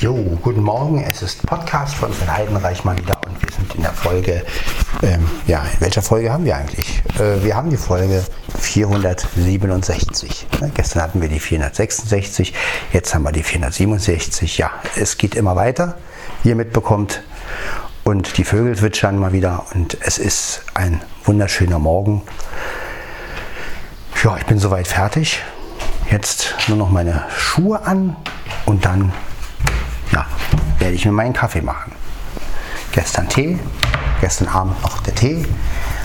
Jo, 0.00 0.14
guten 0.42 0.62
Morgen. 0.62 1.02
Es 1.02 1.22
ist 1.22 1.44
Podcast 1.44 1.96
von 1.96 2.12
Sven 2.12 2.32
Heidenreich 2.32 2.84
mal 2.84 2.96
wieder 2.96 3.20
und 3.26 3.42
wir 3.42 3.50
sind 3.50 3.74
in 3.74 3.82
der 3.82 3.92
Folge, 3.92 4.44
ähm, 5.02 5.28
ja, 5.48 5.64
in 5.74 5.80
welcher 5.80 6.02
Folge 6.02 6.32
haben 6.32 6.44
wir 6.44 6.56
eigentlich? 6.56 7.02
Äh, 7.18 7.42
wir 7.42 7.56
haben 7.56 7.68
die 7.68 7.76
Folge 7.76 8.24
467. 8.60 10.46
Ne? 10.60 10.70
Gestern 10.72 11.02
hatten 11.02 11.20
wir 11.20 11.28
die 11.28 11.40
466, 11.40 12.54
jetzt 12.92 13.12
haben 13.12 13.24
wir 13.24 13.32
die 13.32 13.42
467. 13.42 14.58
Ja, 14.58 14.70
es 14.94 15.18
geht 15.18 15.34
immer 15.34 15.56
weiter, 15.56 15.98
wie 16.44 16.50
ihr 16.50 16.54
mitbekommt. 16.54 17.24
Und 18.04 18.38
die 18.38 18.44
Vögel 18.44 18.76
zwitschern 18.76 19.18
mal 19.18 19.32
wieder 19.32 19.66
und 19.74 19.98
es 20.00 20.18
ist 20.18 20.62
ein 20.74 21.02
wunderschöner 21.24 21.80
Morgen. 21.80 22.22
Ja, 24.22 24.36
ich 24.36 24.46
bin 24.46 24.60
soweit 24.60 24.86
fertig. 24.86 25.42
Jetzt 26.08 26.54
nur 26.68 26.78
noch 26.78 26.90
meine 26.90 27.24
Schuhe 27.36 27.84
an 27.84 28.14
und 28.64 28.84
dann 28.84 29.12
ja, 30.12 30.26
werde 30.78 30.94
ich 30.94 31.04
mir 31.04 31.12
meinen 31.12 31.32
Kaffee 31.32 31.62
machen. 31.62 31.92
Gestern 32.92 33.28
Tee, 33.28 33.58
gestern 34.20 34.48
Abend 34.48 34.82
noch 34.82 35.00
der 35.02 35.14
Tee, 35.14 35.46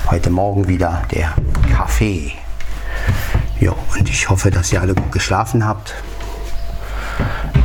heute 0.10 0.30
Morgen 0.30 0.68
wieder 0.68 1.04
der 1.12 1.34
Kaffee. 1.76 2.34
Ja, 3.60 3.72
und 3.72 4.10
ich 4.10 4.30
hoffe, 4.30 4.52
dass 4.52 4.72
ihr 4.74 4.82
alle 4.82 4.94
gut 4.94 5.12
geschlafen 5.12 5.66
habt. 5.66 5.94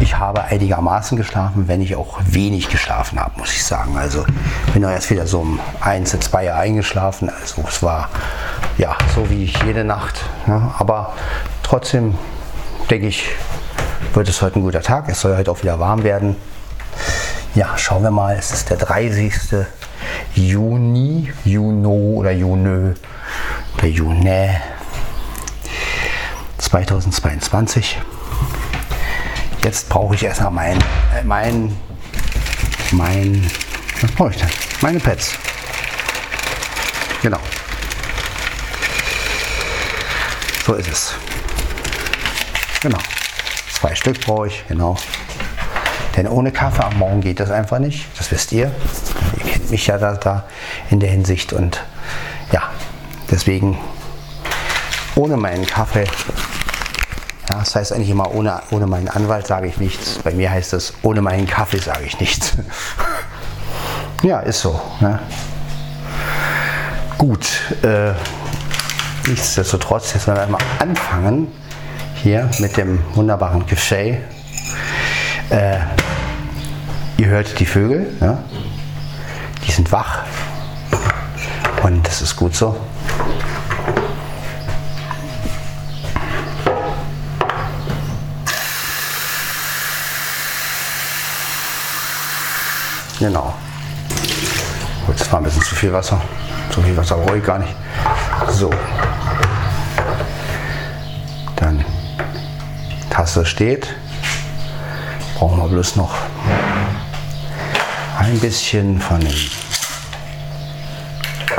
Ich 0.00 0.16
habe 0.16 0.44
einigermaßen 0.44 1.16
geschlafen, 1.16 1.66
wenn 1.66 1.82
ich 1.82 1.96
auch 1.96 2.20
wenig 2.24 2.68
geschlafen 2.68 3.18
habe, 3.18 3.38
muss 3.38 3.52
ich 3.52 3.64
sagen. 3.64 3.98
Also 3.98 4.24
bin 4.72 4.84
auch 4.84 4.90
erst 4.90 5.10
wieder 5.10 5.26
so 5.26 5.40
um 5.40 5.60
1, 5.80 6.18
2 6.20 6.46
Uhr 6.46 6.54
eingeschlafen. 6.54 7.30
Also 7.30 7.64
es 7.66 7.82
war 7.82 8.08
ja 8.78 8.96
so 9.14 9.28
wie 9.28 9.44
ich 9.44 9.62
jede 9.64 9.84
Nacht. 9.84 10.20
Ja, 10.46 10.74
aber 10.78 11.14
trotzdem 11.64 12.16
denke 12.88 13.08
ich, 13.08 13.24
wird 14.14 14.28
es 14.28 14.42
heute 14.42 14.58
ein 14.58 14.62
guter 14.62 14.82
Tag. 14.82 15.08
Es 15.08 15.20
soll 15.20 15.36
heute 15.36 15.50
auch 15.50 15.62
wieder 15.62 15.78
warm 15.78 16.02
werden. 16.02 16.36
Ja, 17.54 17.76
schauen 17.76 18.02
wir 18.02 18.10
mal. 18.10 18.36
Es 18.36 18.52
ist 18.52 18.70
der 18.70 18.76
30. 18.76 19.32
Juni, 20.34 21.32
Juno 21.44 21.90
oder 21.90 22.30
Junö 22.30 22.94
oder 23.76 23.86
June 23.86 24.60
2022. 26.58 27.98
Jetzt 29.64 29.88
brauche 29.88 30.14
ich 30.14 30.22
erstmal 30.22 30.52
mein, 30.52 30.78
äh, 30.78 31.24
mein, 31.24 31.76
mein, 32.92 33.50
was 34.00 34.10
brauche 34.12 34.30
ich 34.30 34.36
denn? 34.36 34.50
Meine 34.80 35.00
Pads. 35.00 35.34
Genau. 37.22 37.40
So 40.64 40.74
ist 40.74 40.88
es. 40.88 41.14
Genau. 42.80 42.98
Zwei 43.80 43.94
Stück 43.94 44.20
brauche 44.22 44.48
ich, 44.48 44.64
genau. 44.66 44.96
Denn 46.16 46.26
ohne 46.26 46.50
Kaffee 46.50 46.82
am 46.82 46.98
Morgen 46.98 47.20
geht 47.20 47.38
das 47.38 47.52
einfach 47.52 47.78
nicht. 47.78 48.06
Das 48.18 48.32
wisst 48.32 48.50
ihr. 48.50 48.72
Ihr 49.36 49.44
kennt 49.52 49.70
mich 49.70 49.86
ja 49.86 49.98
da, 49.98 50.14
da 50.14 50.46
in 50.90 50.98
der 50.98 51.10
Hinsicht. 51.10 51.52
Und 51.52 51.84
ja, 52.50 52.72
deswegen 53.30 53.78
ohne 55.14 55.36
meinen 55.36 55.64
Kaffee. 55.64 56.06
Ja, 57.48 57.60
das 57.60 57.76
heißt 57.76 57.92
eigentlich 57.92 58.10
immer, 58.10 58.34
ohne, 58.34 58.60
ohne 58.72 58.88
meinen 58.88 59.08
Anwalt 59.08 59.46
sage 59.46 59.68
ich 59.68 59.78
nichts. 59.78 60.18
Bei 60.24 60.32
mir 60.32 60.50
heißt 60.50 60.72
es, 60.72 60.94
ohne 61.02 61.22
meinen 61.22 61.46
Kaffee 61.46 61.78
sage 61.78 62.02
ich 62.04 62.18
nichts. 62.18 62.54
ja, 64.24 64.40
ist 64.40 64.60
so. 64.60 64.80
Ne? 64.98 65.20
Gut, 67.16 67.46
äh, 67.84 68.10
nichtsdestotrotz, 69.28 70.14
jetzt 70.14 70.26
werden 70.26 70.48
wir 70.48 70.58
mal 70.58 70.64
anfangen 70.80 71.46
hier 72.22 72.48
mit 72.58 72.76
dem 72.76 72.98
wunderbaren 73.14 73.64
Café. 73.64 74.18
Äh, 75.50 75.78
ihr 77.16 77.26
hört 77.28 77.58
die 77.58 77.66
Vögel, 77.66 78.06
ja? 78.20 78.38
die 79.66 79.70
sind 79.70 79.90
wach 79.92 80.24
und 81.82 82.06
das 82.06 82.22
ist 82.22 82.36
gut 82.36 82.54
so. 82.54 82.76
Genau. 93.18 93.54
Das 95.06 95.32
war 95.32 95.40
ein 95.40 95.44
bisschen 95.44 95.62
zu 95.62 95.74
viel 95.74 95.92
Wasser. 95.92 96.20
Zu 96.70 96.82
viel 96.82 96.96
Wasser 96.96 97.16
brauche 97.16 97.38
ich 97.38 97.44
gar 97.44 97.58
nicht. 97.58 97.74
So. 98.50 98.70
Tasse 103.28 103.44
steht. 103.44 103.94
Brauchen 105.34 105.58
wir 105.58 105.68
bloß 105.68 105.96
noch 105.96 106.14
ein 108.18 108.40
bisschen 108.40 108.98
von 109.02 109.20
dem 109.20 109.34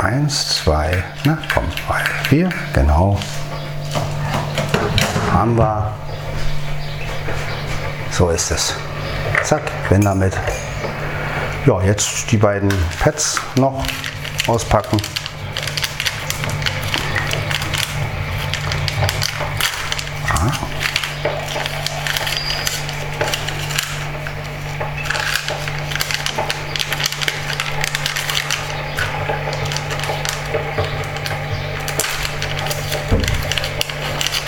1, 0.00 0.64
2, 0.64 1.04
na 1.22 1.38
komm, 1.54 1.62
3, 1.86 2.28
4, 2.28 2.48
genau. 2.72 3.20
Haben 5.32 5.56
wir. 5.56 5.92
So 8.10 8.30
ist 8.30 8.50
es. 8.50 8.74
Zack, 9.44 9.70
wenn 9.90 10.00
damit. 10.00 10.36
Ja, 11.66 11.80
jetzt 11.82 12.32
die 12.32 12.36
beiden 12.36 12.68
Pads 12.98 13.40
noch 13.54 13.84
auspacken. 14.48 15.00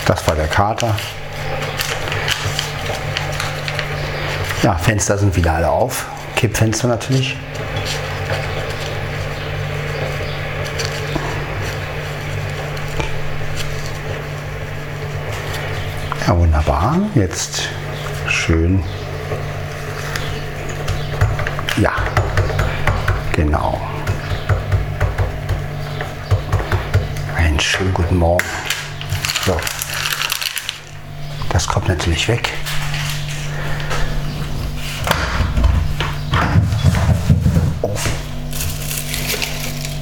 Das 0.05 0.27
war 0.27 0.35
der 0.35 0.47
Kater. 0.63 0.95
Ja, 4.61 4.75
Fenster 4.75 5.17
sind 5.17 5.35
wieder 5.35 5.55
alle 5.55 5.69
auf. 5.69 6.05
Kippfenster 6.37 6.87
natürlich. 6.87 7.35
Ja, 16.25 16.37
wunderbar. 16.37 16.97
Jetzt 17.15 17.63
schön. 18.29 18.81
Ja, 21.75 21.91
genau. 23.33 23.81
Einen 27.35 27.59
schönen 27.59 27.93
guten 27.93 28.15
Morgen. 28.15 28.45
So. 29.45 29.57
Das 31.83 31.87
kommt 31.87 31.99
natürlich 31.99 32.27
weg. 32.29 32.53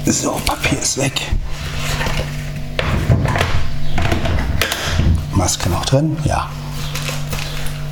So, 0.05 0.39
Papier 0.45 0.79
ist 0.79 0.97
weg. 0.97 1.31
Maske 5.33 5.69
noch 5.69 5.83
drin? 5.85 6.15
Ja. 6.23 6.51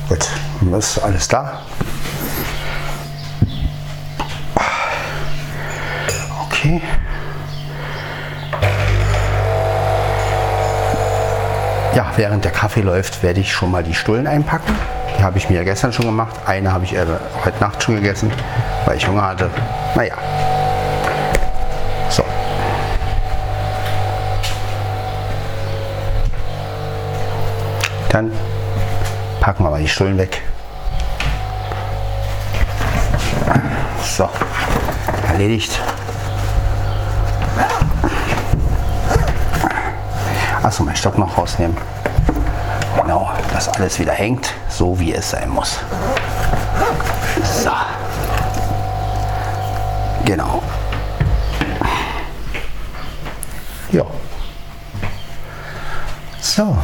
Gut, 0.08 0.28
ist 0.78 0.98
alles 0.98 1.26
da. 1.26 1.62
Okay. 6.44 6.80
Ja, 12.00 12.10
während 12.16 12.46
der 12.46 12.52
Kaffee 12.52 12.80
läuft, 12.80 13.22
werde 13.22 13.40
ich 13.40 13.52
schon 13.52 13.70
mal 13.70 13.82
die 13.82 13.92
Stullen 13.92 14.26
einpacken. 14.26 14.74
Die 15.18 15.22
habe 15.22 15.36
ich 15.36 15.50
mir 15.50 15.56
ja 15.56 15.64
gestern 15.64 15.92
schon 15.92 16.06
gemacht. 16.06 16.34
Eine 16.46 16.72
habe 16.72 16.82
ich 16.86 16.94
äh, 16.94 17.04
heute 17.44 17.60
Nacht 17.60 17.82
schon 17.82 17.96
gegessen, 17.96 18.32
weil 18.86 18.96
ich 18.96 19.06
Hunger 19.06 19.20
hatte. 19.20 19.50
Naja. 19.94 20.14
So. 22.08 22.24
Dann 28.08 28.32
packen 29.42 29.62
wir 29.62 29.68
mal 29.68 29.82
die 29.82 29.88
Stullen 29.88 30.16
weg. 30.16 30.40
So, 34.02 34.26
erledigt. 35.28 35.78
Achso, 40.62 40.84
mein 40.84 40.96
Stock 40.96 41.18
noch 41.18 41.36
rausnehmen. 41.36 41.76
Genau, 43.00 43.30
dass 43.52 43.68
alles 43.68 43.98
wieder 43.98 44.12
hängt, 44.12 44.52
so 44.68 44.98
wie 45.00 45.14
es 45.14 45.30
sein 45.30 45.48
muss. 45.48 45.80
So. 47.42 47.70
Genau. 50.24 50.62
Ja. 53.90 54.04
So. 56.40 56.76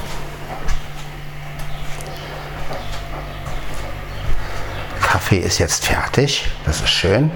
Kaffee 5.00 5.38
ist 5.38 5.58
jetzt 5.58 5.86
fertig. 5.86 6.50
Das 6.64 6.80
ist 6.80 6.88
schön. 6.88 7.30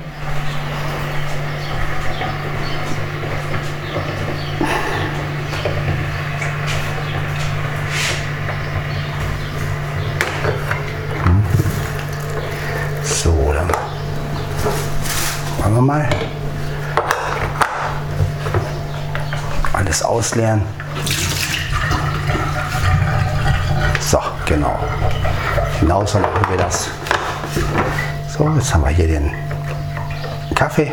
So, 13.02 13.52
dann 13.52 13.68
wollen 15.58 15.74
wir 15.74 15.82
mal 15.82 16.08
ausleeren. 20.30 20.62
So, 24.00 24.18
genau. 24.46 24.78
Genauso 25.80 26.18
machen 26.18 26.46
wir 26.48 26.56
das. 26.56 26.88
So, 28.28 28.48
jetzt 28.54 28.72
haben 28.72 28.84
wir 28.84 28.90
hier 28.90 29.08
den 29.08 29.32
Kaffee. 30.54 30.92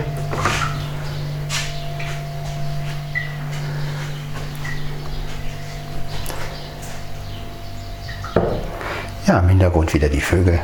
Ja, 9.28 9.40
im 9.40 9.50
Hintergrund 9.50 9.94
wieder 9.94 10.10
die 10.10 10.22
Vögel. 10.22 10.60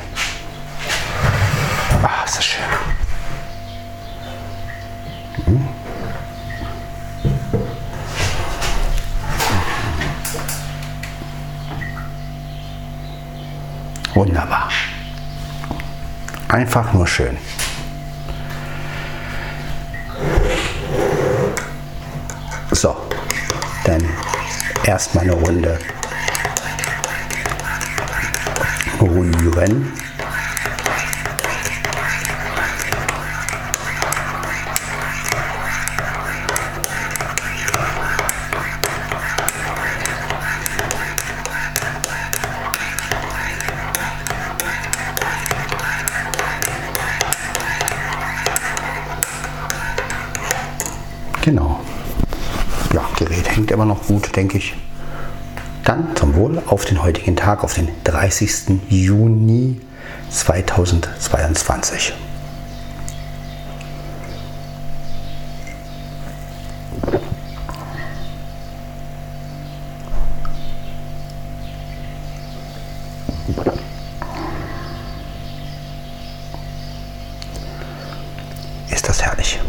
Einfach 16.54 16.94
nur 16.94 17.08
schön. 17.08 17.36
So, 22.70 22.96
dann 23.86 24.08
erstmal 24.84 25.24
eine 25.24 25.34
Runde 25.34 25.80
rühren. 29.02 29.94
Immer 53.83 53.95
noch 53.95 54.07
gut, 54.07 54.33
denke 54.35 54.57
ich. 54.57 54.74
Dann 55.83 56.15
zum 56.15 56.35
Wohl 56.35 56.63
auf 56.68 56.85
den 56.85 57.03
heutigen 57.03 57.35
Tag, 57.35 57.65
auf 57.65 57.74
den 57.74 57.89
30. 58.06 58.80
Juni 58.88 59.81
2022. 60.30 62.13
Ist 78.89 79.09
das 79.09 79.21
herrlich. 79.21 79.59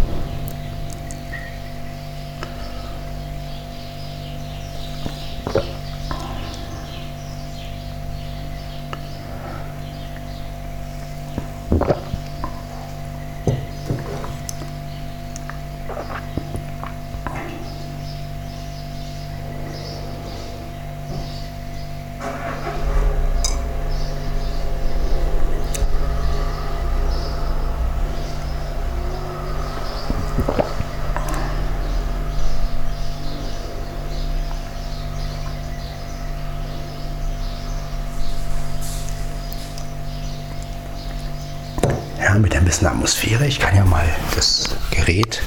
Ja, 42.35 42.41
mit 42.41 42.57
ein 42.57 42.65
bisschen 42.65 42.89
Atmosphäre. 42.89 43.47
Ich 43.47 43.61
kann 43.61 43.77
ja 43.77 43.85
mal 43.85 44.05
das 44.35 44.77
Gerät 44.91 45.41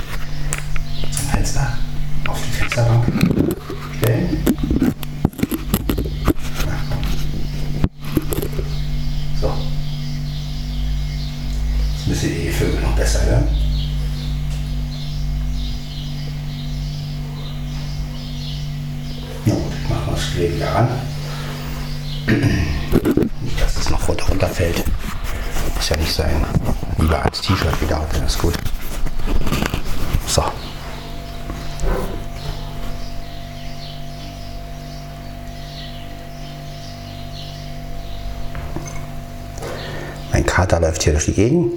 zum 1.11 1.27
Fenster 1.27 1.77
auf 2.29 2.39
die 2.41 2.49
Fensterbank 2.49 3.26
Kater 40.57 40.79
läuft 40.79 41.03
hier 41.03 41.13
durch 41.13 41.25
die 41.25 41.33
Gegend. 41.33 41.71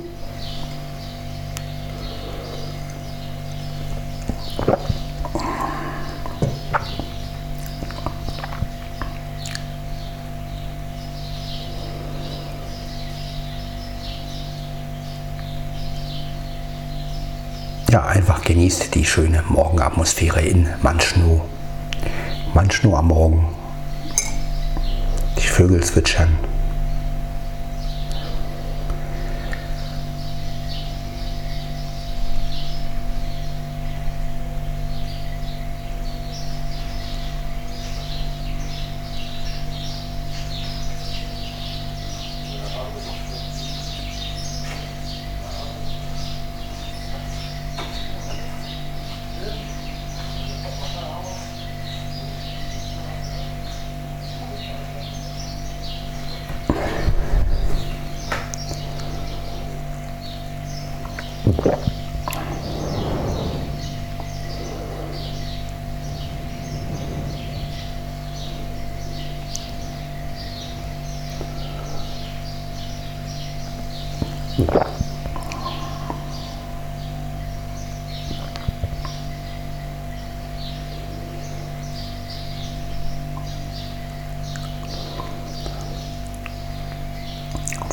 Ja, 17.91 18.07
einfach 18.07 18.41
genießt 18.43 18.95
die 18.95 19.05
schöne 19.05 19.45
Morgenatmosphäre 19.51 20.41
in 20.41 20.71
Manschnu. 20.81 21.43
Manschnu 22.55 22.97
am 22.97 23.09
Morgen. 23.09 23.47
Die 25.37 25.47
Vögel 25.47 25.83
zwitschern. 25.83 26.50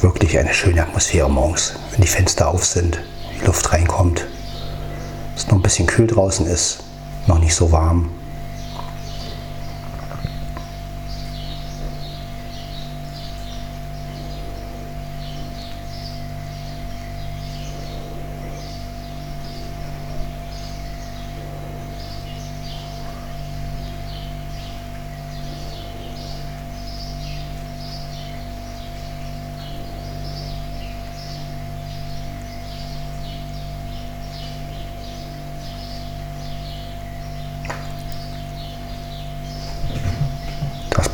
wirklich 0.08 0.40
eine 0.40 0.54
schöne 0.54 0.84
Atmosphäre 0.84 1.30
morgens, 1.30 1.74
wenn 1.92 2.00
die 2.00 2.08
Fenster 2.08 2.48
auf 2.48 2.64
sind, 2.64 2.98
die 3.38 3.46
Luft 3.46 3.74
reinkommt, 3.74 4.26
es 5.36 5.48
noch 5.48 5.56
ein 5.56 5.62
bisschen 5.62 5.86
kühl 5.86 6.08
draußen 6.08 6.46
ist, 6.48 6.86
noch 7.28 7.40
nicht 7.40 7.54
so 7.54 7.74
warm, 7.74 8.10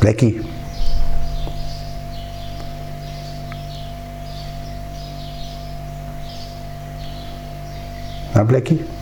Blackie. 0.04 0.40
Na, 8.34 8.44
Blackie? 8.44 8.93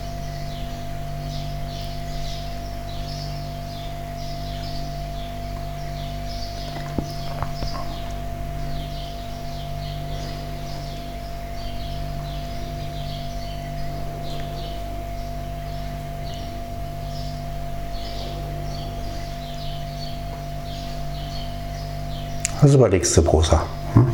Was 22.63 22.73
überlegst 22.75 23.17
du, 23.17 23.21
Brosa? 23.21 23.65
Hm? 23.93 24.07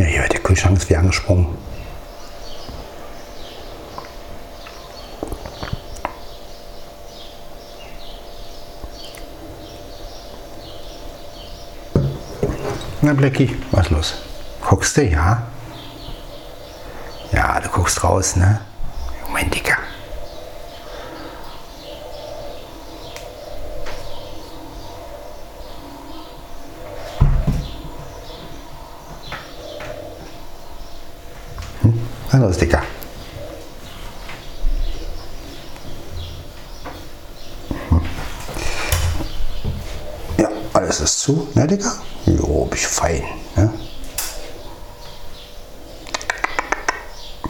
Ja, 0.00 0.06
hier 0.06 0.22
der 0.22 0.40
Kühlschrank 0.40 0.78
ist 0.78 0.88
wie 0.88 0.96
angesprungen. 0.96 1.46
Na, 13.02 13.12
Blackie, 13.12 13.54
was 13.72 13.90
los? 13.90 14.14
Guckst 14.66 14.96
du, 14.96 15.04
ja? 15.04 15.42
Ja, 17.32 17.60
du 17.60 17.68
guckst 17.68 18.02
raus, 18.02 18.36
ne? 18.36 18.62
Moment, 19.26 19.54
Dicker. 19.54 19.76
Los, 32.40 32.56
Dicker. 32.56 32.82
Ja, 40.38 40.48
alles 40.72 41.00
ist 41.00 41.20
zu, 41.20 41.48
ne, 41.54 41.66
Dicker? 41.66 41.92
Jo, 42.24 42.64
bin 42.64 42.78
ich 42.78 42.86
fein, 42.86 43.22
ne? 43.56 43.70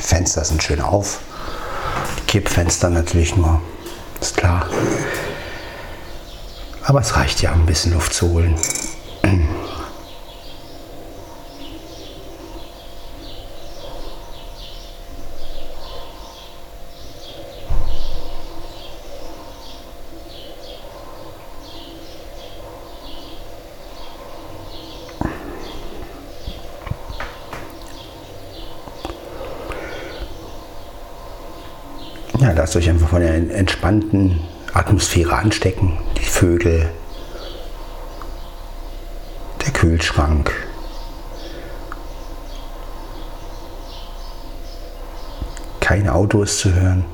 Fenster 0.01 0.45
sind 0.45 0.61
schön 0.61 0.81
auf. 0.81 1.21
Kippfenster 2.27 2.91
natürlich 2.91 3.37
nur, 3.37 3.61
ist 4.21 4.37
klar. 4.37 4.67
Aber 6.83 7.01
es 7.01 7.15
reicht 7.15 7.43
ja, 7.43 7.53
um 7.53 7.61
ein 7.61 7.67
bisschen 7.67 7.93
Luft 7.93 8.13
zu 8.13 8.29
holen. 8.29 8.57
Ja, 32.41 32.55
lasst 32.71 32.77
euch 32.77 32.91
einfach 32.91 33.09
von 33.09 33.21
der 33.21 33.35
entspannten 33.35 34.39
Atmosphäre 34.73 35.35
anstecken. 35.35 35.99
Die 36.17 36.25
Vögel, 36.25 36.89
der 39.65 39.73
Kühlschrank. 39.73 40.53
Kein 45.81 46.09
Auto 46.09 46.45
ist 46.45 46.61
zu 46.61 46.73
hören. 46.73 47.05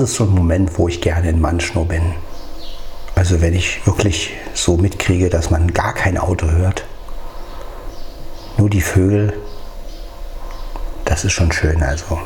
Das 0.00 0.12
ist 0.12 0.16
so 0.16 0.24
ein 0.24 0.30
Moment, 0.30 0.78
wo 0.78 0.88
ich 0.88 1.02
gerne 1.02 1.28
in 1.28 1.42
Manschnow 1.42 1.86
bin. 1.86 2.14
Also 3.14 3.42
wenn 3.42 3.54
ich 3.54 3.86
wirklich 3.86 4.32
so 4.54 4.78
mitkriege, 4.78 5.28
dass 5.28 5.50
man 5.50 5.74
gar 5.74 5.92
kein 5.92 6.16
Auto 6.16 6.50
hört, 6.50 6.84
nur 8.56 8.70
die 8.70 8.80
Vögel, 8.80 9.34
das 11.04 11.24
ist 11.26 11.32
schon 11.32 11.52
schön. 11.52 11.82
Also 11.82 12.18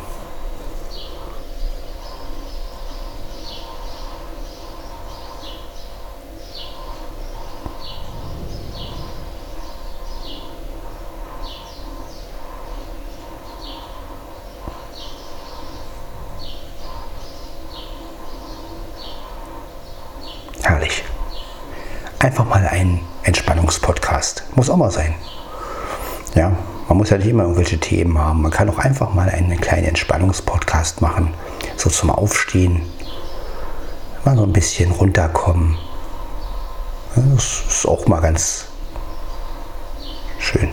Herrlich. 20.64 21.04
Einfach 22.24 22.46
mal 22.46 22.66
ein 22.66 23.00
Entspannungspodcast. 23.24 24.44
Muss 24.54 24.70
auch 24.70 24.78
mal 24.78 24.90
sein. 24.90 25.14
Ja, 26.34 26.56
man 26.88 26.96
muss 26.96 27.10
ja 27.10 27.18
nicht 27.18 27.26
immer 27.28 27.42
irgendwelche 27.42 27.78
Themen 27.78 28.16
haben. 28.16 28.40
Man 28.40 28.50
kann 28.50 28.70
auch 28.70 28.78
einfach 28.78 29.12
mal 29.12 29.28
einen 29.28 29.60
kleinen 29.60 29.88
Entspannungspodcast 29.88 31.02
machen. 31.02 31.34
So 31.76 31.90
zum 31.90 32.08
Aufstehen. 32.08 32.80
Mal 34.24 34.38
so 34.38 34.44
ein 34.44 34.54
bisschen 34.54 34.90
runterkommen. 34.90 35.76
Das 37.14 37.62
ist 37.68 37.86
auch 37.86 38.06
mal 38.06 38.22
ganz 38.22 38.68
schön. 40.38 40.70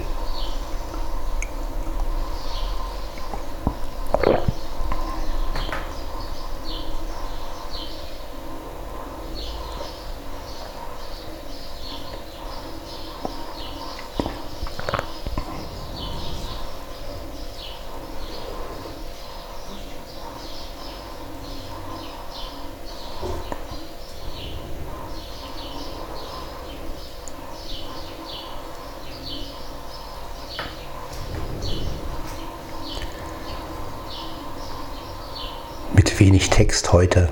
Wenig 36.42 36.50
Text 36.50 36.92
heute. 36.92 37.30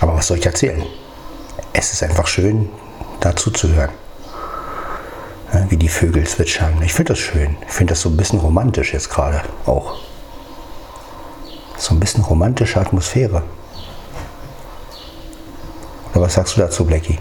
Aber 0.00 0.14
was 0.14 0.28
soll 0.28 0.38
ich 0.38 0.46
erzählen? 0.46 0.84
Es 1.72 1.92
ist 1.92 2.02
einfach 2.02 2.28
schön, 2.28 2.68
dazu 3.20 3.50
zu 3.50 3.68
hören. 3.68 3.90
Ja, 5.52 5.70
wie 5.70 5.76
die 5.76 5.88
Vögel 5.88 6.24
zwitschern. 6.24 6.80
Ich 6.82 6.92
finde 6.92 7.14
das 7.14 7.18
schön. 7.18 7.56
Ich 7.66 7.72
finde 7.72 7.92
das 7.92 8.00
so 8.02 8.08
ein 8.08 8.16
bisschen 8.16 8.38
romantisch 8.38 8.92
jetzt 8.92 9.10
gerade 9.10 9.42
auch. 9.66 9.96
So 11.76 11.94
ein 11.94 12.00
bisschen 12.00 12.22
romantische 12.22 12.80
Atmosphäre. 12.80 13.42
Oder 16.12 16.22
was 16.22 16.34
sagst 16.34 16.56
du 16.56 16.60
dazu, 16.60 16.84
Blackie? 16.84 17.18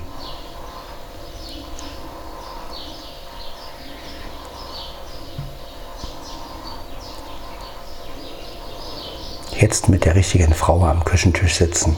Jetzt 9.74 9.90
mit 9.90 10.06
der 10.06 10.14
richtigen 10.14 10.54
Frau 10.54 10.86
am 10.86 11.04
Küchentisch 11.04 11.56
sitzen. 11.56 11.98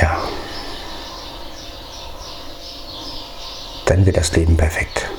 Ja. 0.00 0.26
Dann 3.84 4.06
wird 4.06 4.16
das 4.16 4.34
Leben 4.34 4.56
perfekt. 4.56 5.10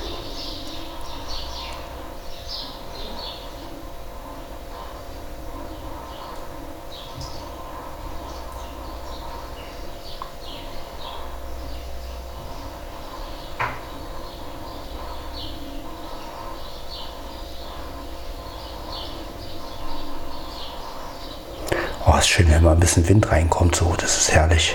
Schön, 22.34 22.50
wenn 22.50 22.64
mal 22.64 22.72
ein 22.72 22.80
bisschen 22.80 23.08
Wind 23.08 23.30
reinkommt, 23.30 23.76
so, 23.76 23.94
das 23.96 24.18
ist 24.18 24.32
herrlich. 24.32 24.74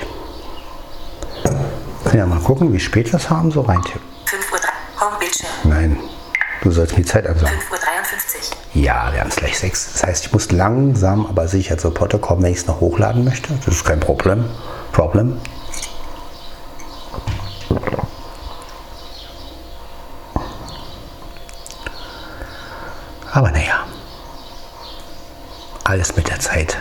Können 2.05 2.17
ja 2.17 2.25
mal 2.25 2.39
gucken, 2.39 2.71
wie 2.71 2.79
spät 2.79 3.11
wir 3.11 3.19
es 3.19 3.29
haben, 3.29 3.51
so 3.51 3.61
rein. 3.61 3.81
5 4.25 4.53
Uhr, 4.53 4.59
Homebildschirm, 5.01 5.49
Nein, 5.65 5.99
du 6.61 6.71
sollst 6.71 6.93
mir 6.97 7.03
die 7.03 7.09
Zeit 7.09 7.27
ansagen. 7.27 7.59
5 7.59 7.71
Uhr 7.71 7.77
53. 7.77 8.51
Ja, 8.75 9.11
wir 9.11 9.19
haben 9.19 9.27
es 9.27 9.35
gleich 9.35 9.59
sechs. 9.59 9.91
Das 9.91 10.03
heißt, 10.03 10.25
ich 10.27 10.31
muss 10.31 10.51
langsam, 10.51 11.25
aber 11.25 11.49
sicher 11.49 11.77
zur 11.77 11.93
Potte 11.93 12.17
kommen, 12.17 12.43
wenn 12.43 12.53
ich 12.53 12.59
es 12.59 12.67
noch 12.67 12.79
hochladen 12.79 13.25
möchte. 13.25 13.49
Das 13.65 13.75
ist 13.75 13.83
kein 13.83 13.99
Problem. 13.99 14.45
Problem. 14.93 15.37
Aber 23.33 23.51
naja, 23.51 23.85
alles 25.83 26.15
mit 26.15 26.29
der 26.29 26.39
Zeit. 26.39 26.77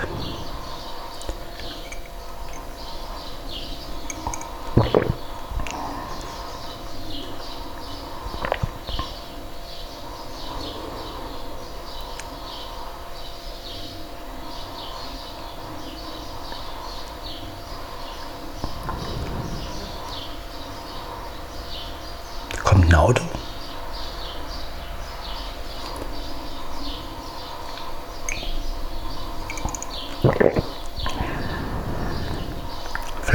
Kommt 22.64 22.84
ein 22.84 22.94
Auto? 22.94 23.22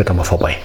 Fährt 0.03 0.09
doch 0.09 0.15
mal 0.15 0.25
vorbei. 0.25 0.57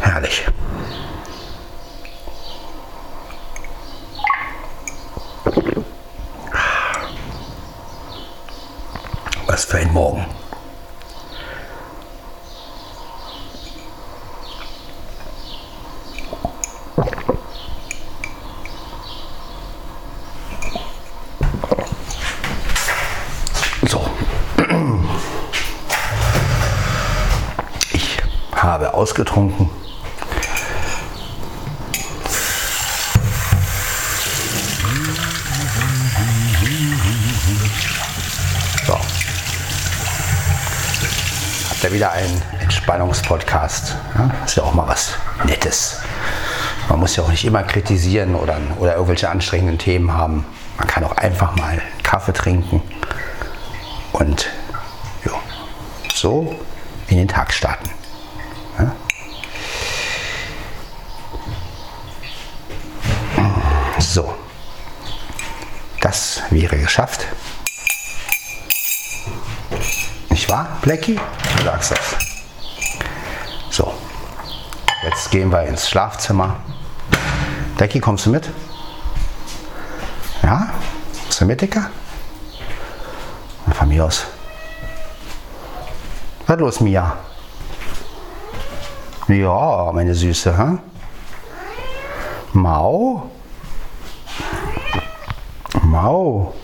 Herrlich. 0.00 0.44
Was 9.46 9.64
für 9.64 9.78
ein 9.78 9.92
Morgen. 9.92 10.26
So. 23.88 24.08
Ich 27.92 28.18
habe 28.52 28.94
ausgetrunken. 29.10 29.68
So. 38.86 38.94
Habt 41.70 41.82
ihr 41.82 41.92
wieder 41.92 42.12
einen 42.12 42.40
Entspannungspodcast. 42.60 43.96
Ja? 44.14 44.30
Ist 44.44 44.56
ja 44.56 44.62
auch 44.62 44.74
mal 44.74 44.86
was 44.86 45.14
Nettes. 45.44 45.98
Man 46.88 47.00
muss 47.00 47.16
ja 47.16 47.24
auch 47.24 47.30
nicht 47.30 47.44
immer 47.44 47.64
kritisieren 47.64 48.36
oder, 48.36 48.58
oder 48.78 48.92
irgendwelche 48.94 49.28
anstrengenden 49.28 49.78
Themen 49.78 50.12
haben. 50.12 50.46
Man 50.78 50.86
kann 50.86 51.02
auch 51.02 51.16
einfach 51.16 51.56
mal 51.56 51.82
Kaffee 52.04 52.32
trinken 52.32 52.80
und 54.12 54.48
ja, 55.24 55.32
so 56.14 56.54
in 57.08 57.16
den 57.16 57.28
Tag 57.28 57.52
starten. 57.52 57.90
Ja? 58.78 58.92
So, 64.00 64.34
das 66.00 66.39
wäre 66.50 66.78
geschafft. 66.78 67.26
Nicht 70.30 70.48
wahr, 70.48 70.78
Blackie? 70.82 71.18
Du 71.56 71.64
sagst 71.64 71.92
das. 71.92 72.16
So, 73.70 73.92
jetzt 75.04 75.30
gehen 75.30 75.50
wir 75.50 75.62
ins 75.62 75.88
Schlafzimmer. 75.88 76.56
Blackie, 77.76 78.00
kommst 78.00 78.26
du 78.26 78.30
mit? 78.30 78.48
Ja? 80.42 80.70
Bist 81.26 81.40
du 81.40 81.44
mit, 81.44 81.60
Dicker? 81.60 81.90
Von 83.72 83.88
mir 83.88 84.04
aus. 84.04 84.26
Was 86.46 86.58
los, 86.58 86.80
Mia? 86.80 87.16
Ja, 89.28 89.92
meine 89.92 90.14
Süße, 90.14 90.58
hä? 90.58 90.78
Mau? 92.52 93.30
Mau? 96.02 96.54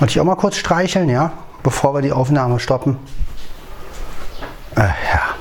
Wollte 0.00 0.10
ich 0.10 0.20
auch 0.20 0.24
mal 0.24 0.34
kurz 0.34 0.56
streicheln, 0.56 1.08
ja? 1.08 1.32
Bevor 1.62 1.94
wir 1.94 2.02
die 2.02 2.10
Aufnahme 2.10 2.58
stoppen. 2.58 2.98
Äh, 4.74 4.80
ja. 4.80 5.34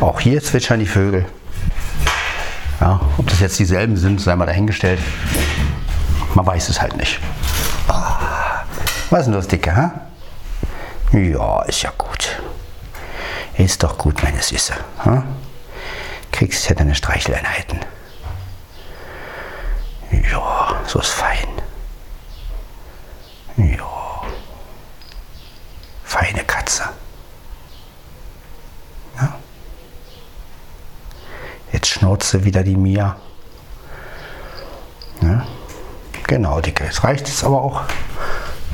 Auch 0.00 0.20
hier 0.20 0.40
zwitschern 0.40 0.78
die 0.78 0.86
Vögel. 0.86 1.26
Ja, 2.80 3.00
ob 3.18 3.26
das 3.26 3.40
jetzt 3.40 3.58
dieselben 3.58 3.96
sind, 3.96 4.20
sei 4.20 4.36
mal 4.36 4.46
dahingestellt. 4.46 5.00
Man 6.34 6.46
weiß 6.46 6.68
es 6.68 6.80
halt 6.80 6.96
nicht. 6.96 7.18
Ah, 7.88 8.62
was 9.10 9.20
ist 9.20 9.26
denn 9.26 9.34
das, 9.34 9.48
Dicke, 9.48 9.74
hä? 9.74 11.18
Ja, 11.18 11.62
ist 11.62 11.82
ja 11.82 11.90
gut. 11.98 12.40
Ist 13.58 13.82
doch 13.82 13.98
gut, 13.98 14.22
meine 14.22 14.40
Süße. 14.40 14.74
Hä? 15.02 15.22
Kriegst 16.30 16.68
ja 16.68 16.76
deine 16.76 16.94
Streicheleinheiten. 16.94 17.80
Ja, 20.10 20.80
so 20.86 20.98
ist 21.00 21.08
fein. 21.08 21.48
Ja. 23.56 24.22
Feine 26.04 26.44
Katze. 26.44 26.84
Ja. 29.16 29.34
Jetzt 31.72 31.88
schnauze 31.88 32.44
wieder 32.44 32.62
die 32.62 32.76
Mia. 32.76 33.16
Ja. 35.22 35.46
Genau, 36.26 36.60
Dicke. 36.60 36.84
Jetzt 36.84 37.04
reicht 37.04 37.28
es 37.28 37.44
aber 37.44 37.60
auch. 37.62 37.82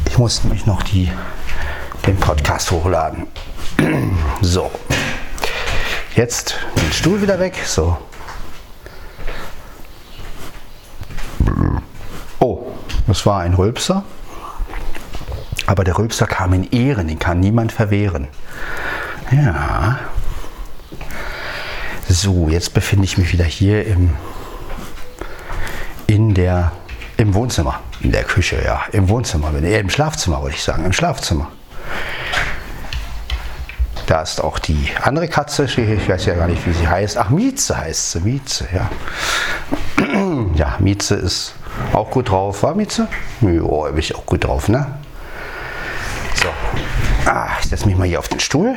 Ich 0.09 0.19
muss 0.19 0.45
nämlich 0.45 0.67
noch 0.67 0.83
die, 0.83 1.11
den 2.07 2.17
Podcast 2.17 2.71
hochladen. 2.71 3.27
So. 4.43 4.71
Jetzt 6.15 6.57
den 6.77 6.93
Stuhl 6.93 7.21
wieder 7.21 7.39
weg. 7.39 7.55
So. 7.67 7.99
Das 13.17 13.25
war 13.25 13.41
ein 13.41 13.55
Rülpser. 13.55 14.05
Aber 15.65 15.85
der 15.85 15.97
Rülpser 15.97 16.27
kam 16.27 16.53
in 16.53 16.71
Ehren, 16.71 17.09
den 17.09 17.19
kann 17.19 17.41
niemand 17.41 17.73
verwehren. 17.73 18.29
Ja. 19.31 20.01
So, 22.11 22.51
jetzt 22.51 22.75
befinde 22.75 23.07
ich 23.07 23.17
mich 23.17 23.33
wieder 23.33 23.47
hier 23.47 23.87
im, 23.87 24.11
in 26.07 26.35
der, 26.35 26.73
im 27.17 27.33
Wohnzimmer. 27.33 27.81
In 28.03 28.13
der 28.13 28.23
Küche, 28.23 28.63
ja. 28.63 28.83
Im 28.93 29.09
Wohnzimmer. 29.09 29.51
Eher 29.63 29.81
im 29.81 29.89
Schlafzimmer, 29.89 30.43
wollte 30.43 30.57
ich 30.57 30.63
sagen. 30.63 30.85
Im 30.85 30.93
Schlafzimmer. 30.93 31.49
Da 34.07 34.21
ist 34.21 34.45
auch 34.45 34.59
die 34.59 34.91
andere 35.03 35.27
Katze, 35.29 35.65
ich 35.65 36.07
weiß 36.07 36.27
ja 36.27 36.35
gar 36.35 36.49
nicht, 36.49 36.67
wie 36.67 36.75
sie 36.75 36.87
heißt. 36.87 37.17
Ach, 37.17 37.31
Mieze 37.31 37.79
heißt 37.79 38.13
sie, 38.13 38.21
Mieze, 38.21 38.69
ja. 38.75 38.91
Ja, 40.55 40.77
Mieze 40.81 41.15
ist 41.15 41.55
auch 41.93 42.11
gut 42.11 42.31
drauf, 42.31 42.63
war 42.63 42.75
Mieze? 42.75 43.09
Ja, 43.41 43.49
bin 43.49 43.99
ich 43.99 44.15
auch 44.15 44.27
gut 44.27 44.45
drauf, 44.45 44.69
ne? 44.69 44.87
So, 46.35 46.49
ah, 47.31 47.49
ich 47.61 47.69
setze 47.69 47.87
mich 47.87 47.97
mal 47.97 48.07
hier 48.07 48.19
auf 48.19 48.29
den 48.29 48.41
Stuhl 48.41 48.77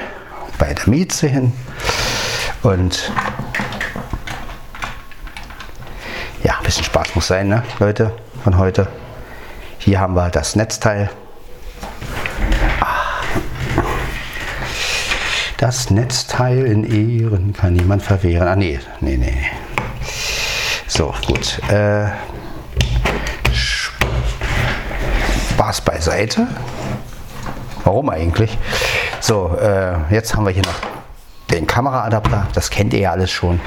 bei 0.58 0.74
der 0.74 0.90
Mieze 0.90 1.28
hin 1.28 1.54
und 2.64 3.12
ja, 6.44 6.58
ein 6.58 6.64
bisschen 6.64 6.84
Spaß 6.84 7.16
muss 7.16 7.28
sein, 7.28 7.48
ne, 7.48 7.64
Leute, 7.80 8.14
von 8.44 8.58
heute. 8.58 8.88
Hier 9.78 10.00
haben 10.00 10.14
wir 10.14 10.30
das 10.30 10.56
Netzteil 10.56 11.10
Das 15.60 15.90
Netzteil 15.90 16.66
in 16.66 16.86
Ehren 16.86 17.52
kann 17.52 17.74
niemand 17.74 18.02
verwehren. 18.02 18.48
Ah, 18.48 18.56
nee, 18.56 18.80
nee, 19.02 19.18
nee. 19.18 19.46
So, 20.88 21.14
gut. 21.28 21.60
Äh, 21.70 22.06
Spaß 25.70 25.82
beiseite. 25.82 26.48
Warum 27.84 28.10
eigentlich? 28.10 28.58
So, 29.20 29.56
äh, 29.62 29.94
jetzt 30.10 30.34
haben 30.34 30.44
wir 30.44 30.52
hier 30.52 30.64
noch 30.64 30.80
den 31.52 31.68
Kameraadapter. 31.68 32.48
Das 32.56 32.72
kennt 32.72 32.92
ihr 32.94 33.00
ja 33.00 33.12
alles 33.12 33.30
schon. 33.30 33.62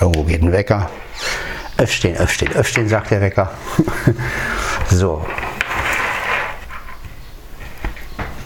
Irgendwo 0.00 0.24
geht 0.24 0.42
ein 0.42 0.50
Wecker. 0.50 0.90
Öffstehen, 1.76 2.16
öffstehen, 2.16 2.52
öffstehen, 2.54 2.88
sagt 2.88 3.12
der 3.12 3.20
Wecker. 3.20 3.52
so, 4.90 5.24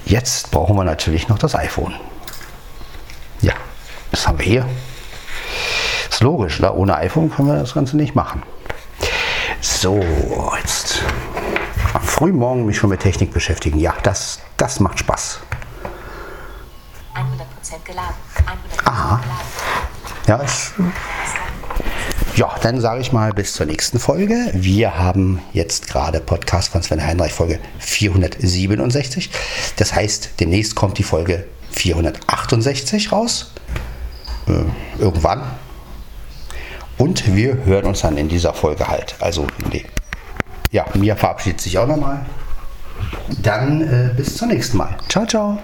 Jetzt 0.04 0.50
brauchen 0.50 0.76
wir 0.76 0.84
natürlich 0.84 1.28
noch 1.28 1.38
das 1.38 1.54
iPhone. 1.54 1.94
Ja, 3.40 3.54
das 4.10 4.28
haben 4.28 4.38
wir 4.38 4.44
hier. 4.44 4.66
Logisch, 6.24 6.58
da 6.58 6.72
ohne 6.72 6.96
iPhone 6.96 7.30
können 7.30 7.48
wir 7.48 7.58
das 7.58 7.74
Ganze 7.74 7.98
nicht 7.98 8.14
machen. 8.14 8.42
So, 9.60 10.02
jetzt 10.58 11.02
am 11.92 12.00
frühen 12.00 12.36
Morgen 12.36 12.64
mich 12.64 12.78
schon 12.78 12.88
mit 12.88 13.00
Technik 13.00 13.30
beschäftigen. 13.30 13.78
Ja, 13.78 13.92
das, 14.04 14.40
das 14.56 14.80
macht 14.80 14.98
Spaß. 15.00 15.40
100% 17.14 17.84
geladen. 17.84 18.14
100% 18.36 18.86
Aha. 18.86 19.20
Geladen. 19.20 19.44
Ja, 20.26 20.36
ist, 20.36 20.72
ja, 22.36 22.54
dann 22.62 22.80
sage 22.80 23.02
ich 23.02 23.12
mal 23.12 23.34
bis 23.34 23.52
zur 23.52 23.66
nächsten 23.66 23.98
Folge. 23.98 24.50
Wir 24.54 24.96
haben 24.96 25.42
jetzt 25.52 25.88
gerade 25.88 26.20
Podcast 26.20 26.72
von 26.72 26.82
Sven 26.82 27.06
Heinreich 27.06 27.34
Folge 27.34 27.60
467. 27.80 29.28
Das 29.76 29.94
heißt, 29.94 30.40
demnächst 30.40 30.74
kommt 30.74 30.96
die 30.96 31.02
Folge 31.02 31.44
468 31.72 33.12
raus. 33.12 33.52
Äh, 34.48 34.64
irgendwann. 34.98 35.42
Und 36.98 37.34
wir 37.34 37.64
hören 37.64 37.86
uns 37.86 38.00
dann 38.02 38.16
in 38.16 38.28
dieser 38.28 38.54
Folge 38.54 38.88
halt. 38.88 39.16
Also, 39.20 39.46
nee. 39.72 39.84
ja, 40.70 40.84
mir 40.94 41.16
verabschiedet 41.16 41.60
sich 41.60 41.78
auch 41.78 41.86
nochmal. 41.86 42.24
Dann 43.42 43.80
äh, 43.80 44.14
bis 44.14 44.36
zum 44.36 44.48
nächsten 44.48 44.76
Mal. 44.76 44.96
Ciao, 45.08 45.26
ciao. 45.26 45.58